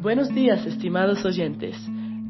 [0.00, 1.76] Buenos días, estimados oyentes.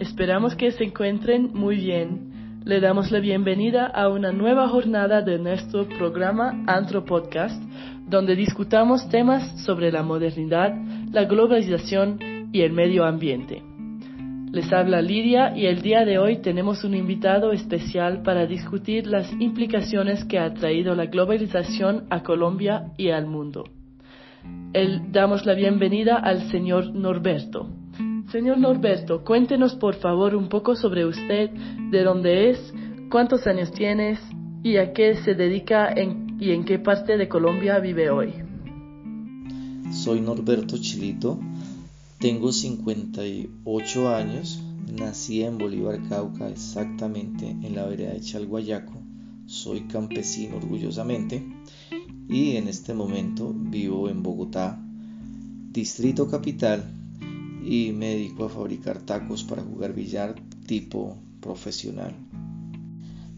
[0.01, 2.63] Esperamos que se encuentren muy bien.
[2.65, 7.63] Le damos la bienvenida a una nueva jornada de nuestro programa Antro Podcast,
[8.09, 10.75] donde discutamos temas sobre la modernidad,
[11.13, 12.19] la globalización
[12.53, 13.63] y el medio ambiente.
[14.51, 19.33] Les habla Lidia y el día de hoy tenemos un invitado especial para discutir las
[19.35, 23.63] implicaciones que ha traído la globalización a Colombia y al mundo.
[25.13, 27.69] Damos la bienvenida al señor Norberto.
[28.31, 31.51] Señor Norberto, cuéntenos por favor un poco sobre usted,
[31.91, 32.73] de dónde es,
[33.11, 34.21] cuántos años tienes
[34.63, 35.93] y a qué se dedica
[36.39, 38.33] y en qué parte de Colombia vive hoy.
[39.93, 41.41] Soy Norberto Chilito,
[42.21, 44.63] tengo 58 años,
[44.97, 49.03] nací en Bolívar, Cauca, exactamente en la vereda de Chalguayaco.
[49.47, 51.45] Soy campesino orgullosamente
[52.31, 54.79] y en este momento vivo en Bogotá,
[55.73, 56.85] Distrito Capital,
[57.65, 60.37] y me dedico a fabricar tacos para jugar billar
[60.67, 62.15] tipo profesional.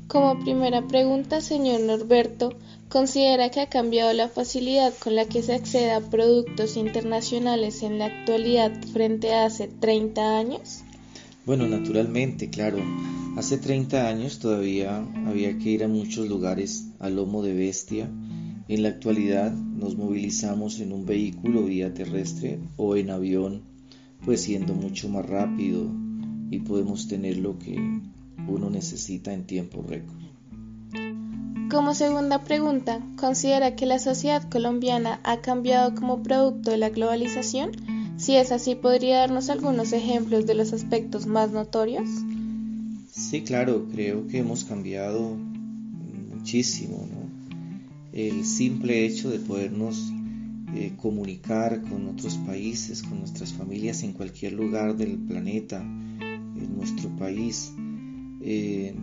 [0.07, 2.51] Como primera pregunta, señor Norberto,
[2.93, 7.99] ¿Considera que ha cambiado la facilidad con la que se accede a productos internacionales en
[7.99, 10.83] la actualidad frente a hace 30 años?
[11.47, 12.77] Bueno, naturalmente, claro.
[13.39, 18.11] Hace 30 años todavía había que ir a muchos lugares a lomo de bestia.
[18.69, 23.63] En la actualidad nos movilizamos en un vehículo vía terrestre o en avión,
[24.25, 25.91] pues siendo mucho más rápido
[26.51, 27.77] y podemos tener lo que
[28.47, 30.23] uno necesita en tiempo récord.
[31.71, 37.73] Como segunda pregunta, ¿considera que la sociedad colombiana ha cambiado como producto de la globalización?
[38.19, 42.09] Si es así, ¿podría darnos algunos ejemplos de los aspectos más notorios?
[43.11, 45.37] Sí, claro, creo que hemos cambiado
[46.31, 47.09] muchísimo.
[48.13, 50.13] El simple hecho de podernos
[50.75, 57.09] eh, comunicar con otros países, con nuestras familias en cualquier lugar del planeta, en nuestro
[57.17, 57.73] país,
[58.43, 58.95] eh,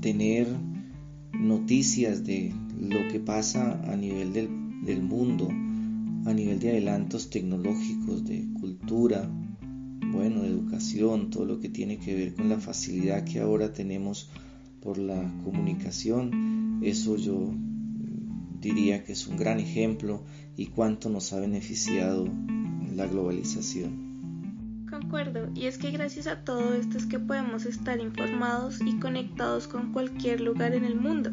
[0.00, 0.48] tener
[1.32, 5.48] noticias de lo que pasa a nivel del, mundo,
[6.26, 9.30] a nivel de adelantos tecnológicos, de cultura,
[10.12, 14.28] bueno, de educación, todo lo que tiene que ver con la facilidad que ahora tenemos
[14.82, 17.54] por la comunicación, eso yo
[18.62, 20.22] diría que es un gran ejemplo
[20.56, 22.28] y cuánto nos ha beneficiado
[22.94, 24.86] la globalización.
[24.88, 29.66] Concuerdo, y es que gracias a todo esto es que podemos estar informados y conectados
[29.66, 31.30] con cualquier lugar en el mundo.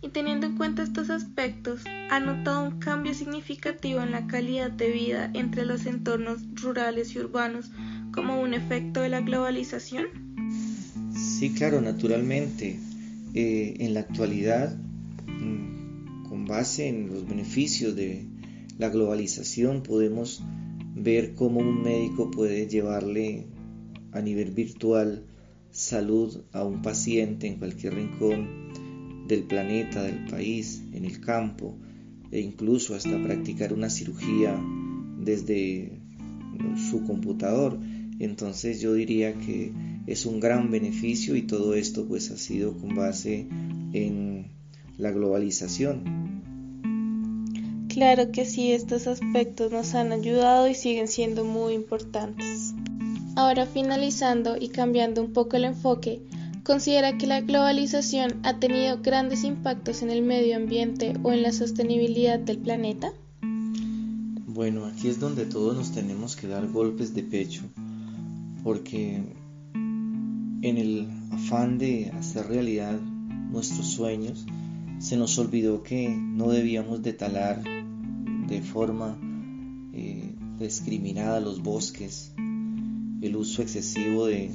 [0.00, 4.90] Y teniendo en cuenta estos aspectos, ¿ha notado un cambio significativo en la calidad de
[4.90, 7.70] vida entre los entornos rurales y urbanos
[8.12, 10.06] como un efecto de la globalización?
[11.12, 12.78] Sí, claro, naturalmente.
[13.34, 14.76] Eh, en la actualidad,
[15.26, 15.77] mm,
[16.28, 18.26] con base en los beneficios de
[18.78, 20.42] la globalización, podemos
[20.94, 23.46] ver cómo un médico puede llevarle
[24.12, 25.24] a nivel virtual
[25.70, 31.78] salud a un paciente en cualquier rincón del planeta, del país, en el campo,
[32.30, 34.58] e incluso hasta practicar una cirugía
[35.18, 36.00] desde
[36.90, 37.78] su computador.
[38.18, 39.72] Entonces yo diría que
[40.06, 43.46] es un gran beneficio y todo esto pues ha sido con base
[43.92, 44.57] en
[44.98, 46.28] la globalización.
[47.88, 52.74] Claro que sí, estos aspectos nos han ayudado y siguen siendo muy importantes.
[53.34, 56.20] Ahora finalizando y cambiando un poco el enfoque,
[56.64, 61.52] ¿considera que la globalización ha tenido grandes impactos en el medio ambiente o en la
[61.52, 63.12] sostenibilidad del planeta?
[64.46, 67.62] Bueno, aquí es donde todos nos tenemos que dar golpes de pecho,
[68.64, 69.22] porque
[69.74, 72.98] en el afán de hacer realidad
[73.50, 74.44] nuestros sueños,
[74.98, 77.62] se nos olvidó que no debíamos de talar
[78.48, 79.18] de forma
[79.92, 84.54] eh, discriminada los bosques, el uso excesivo de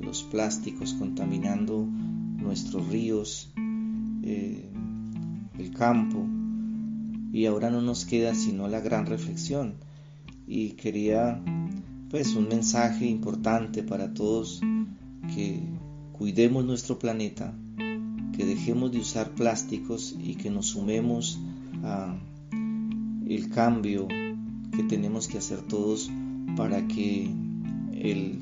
[0.00, 3.50] los plásticos contaminando nuestros ríos,
[4.22, 4.68] eh,
[5.58, 6.26] el campo,
[7.32, 9.74] y ahora no nos queda sino la gran reflexión.
[10.48, 11.42] Y quería
[12.10, 14.60] pues un mensaje importante para todos
[15.34, 15.60] que
[16.12, 17.52] cuidemos nuestro planeta,
[18.36, 21.38] que dejemos de usar plásticos y que nos sumemos
[21.82, 22.14] a
[23.26, 26.10] el cambio que tenemos que hacer todos
[26.56, 27.30] para que
[27.92, 28.40] el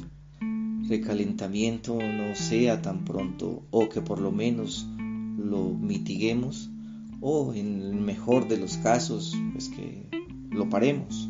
[0.88, 4.86] recalentamiento no sea tan pronto o que por lo menos
[5.38, 6.70] lo mitiguemos
[7.20, 10.08] o en el mejor de los casos pues que
[10.50, 11.28] lo paremos.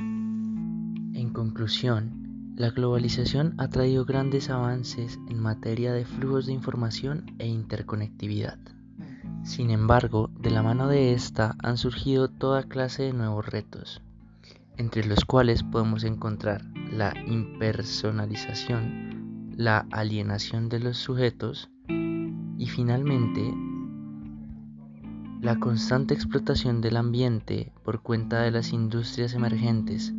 [1.14, 2.23] En conclusión,
[2.56, 8.58] la globalización ha traído grandes avances en materia de flujos de información e interconectividad.
[9.42, 14.00] Sin embargo, de la mano de esta han surgido toda clase de nuevos retos.
[14.76, 23.54] entre los cuales podemos encontrar la impersonalización, la alienación de los sujetos y finalmente
[25.40, 30.12] la constante explotación del ambiente por cuenta de las industrias emergentes.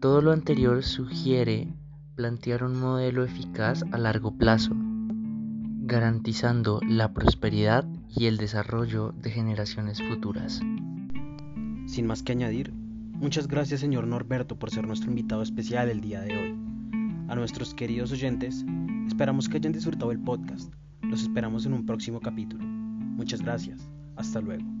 [0.00, 1.68] Todo lo anterior sugiere
[2.14, 7.84] plantear un modelo eficaz a largo plazo, garantizando la prosperidad
[8.16, 10.62] y el desarrollo de generaciones futuras.
[11.84, 16.22] Sin más que añadir, muchas gracias señor Norberto por ser nuestro invitado especial el día
[16.22, 16.58] de hoy.
[17.28, 18.64] A nuestros queridos oyentes,
[19.06, 20.72] esperamos que hayan disfrutado el podcast.
[21.02, 22.64] Los esperamos en un próximo capítulo.
[22.64, 23.86] Muchas gracias.
[24.16, 24.79] Hasta luego.